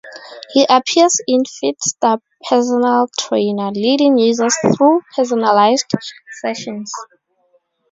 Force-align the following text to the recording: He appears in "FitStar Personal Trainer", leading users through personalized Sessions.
He 0.51 0.65
appears 0.67 1.21
in 1.27 1.43
"FitStar 1.43 2.21
Personal 2.49 3.07
Trainer", 3.19 3.69
leading 3.71 4.17
users 4.17 4.55
through 4.75 5.01
personalized 5.15 5.91
Sessions. 6.41 6.91